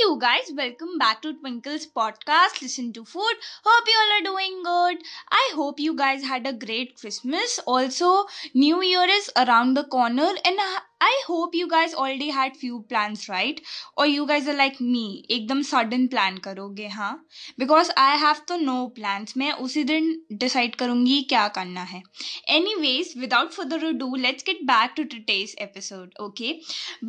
[0.00, 2.62] you guys, welcome back to Twinkle's podcast.
[2.62, 3.34] Listen to food.
[3.64, 5.02] Hope you all are doing good.
[5.30, 7.58] I hope you guys had a great Christmas.
[7.66, 10.60] Also, New Year is around the corner, and
[10.95, 13.55] I- I hope you guys already had few plans, right?
[13.99, 17.25] Or you guys are like me, एकदम sudden plan करोगे हाँ?
[17.59, 19.37] Because I have तो no plans.
[19.37, 22.03] मैं उसी दिन decide करूँगी क्या करना है.
[22.51, 26.53] Anyways, without further ado, let's get back to today's episode, okay?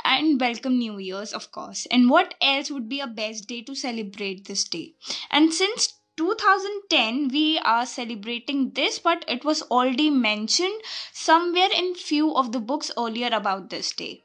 [0.05, 1.87] and welcome New Year's, of course.
[1.91, 4.95] And what else would be a best day to celebrate this day?
[5.30, 12.34] And since 2010 we are celebrating this but it was already mentioned somewhere in few
[12.34, 14.25] of the books earlier about this day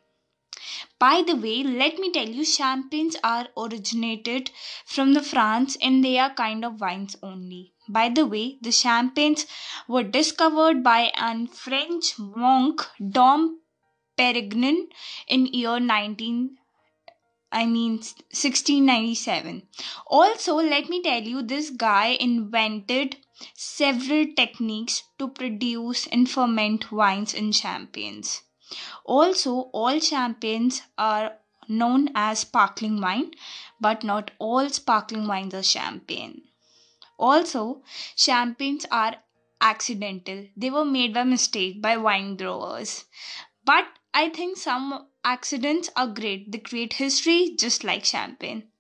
[1.00, 4.52] by the way, let me tell you, champagnes are originated
[4.86, 7.74] from the France and they are kind of wines only.
[7.90, 9.46] By the way, the champagnes
[9.88, 13.60] were discovered by an French monk, Dom
[14.24, 14.88] Perignon,
[15.28, 16.58] in year 19
[17.52, 17.98] I mean
[18.32, 19.68] 1697.
[20.08, 23.18] Also, let me tell you, this guy invented
[23.54, 28.42] several techniques to produce and ferment wines and champagnes.
[29.06, 33.32] Also, all champagnes are known as sparkling wine,
[33.80, 36.42] but not all sparkling wines are champagne.
[37.20, 37.84] Also,
[38.16, 39.18] champagnes are
[39.62, 40.48] accidental.
[40.58, 43.06] They were made by mistake by wine growers.
[43.64, 46.52] But I think some accidents are great.
[46.52, 48.73] They create history just like champagne.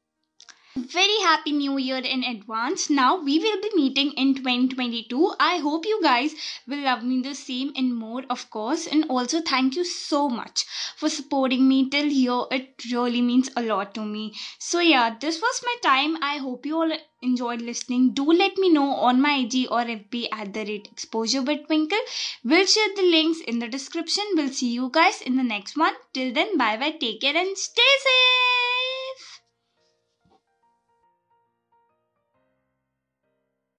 [0.76, 2.90] Very happy new year in advance.
[2.90, 5.36] Now we will be meeting in 2022.
[5.40, 6.34] I hope you guys
[6.68, 8.88] will love me the same and more, of course.
[8.88, 10.66] And also, thank you so much
[10.98, 12.46] for supporting me till here.
[12.50, 14.34] It really means a lot to me.
[14.58, 16.18] So, yeah, this was my time.
[16.24, 18.14] I hope you all enjoyed listening.
[18.14, 22.06] Do let me know on my IG or FB at the rate exposure with Twinkle.
[22.44, 24.24] We'll share the links in the description.
[24.34, 25.94] We'll see you guys in the next one.
[26.14, 26.97] Till then, bye bye.
[27.00, 28.62] Take care and stay safe.